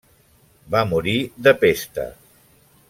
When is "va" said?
0.75-0.81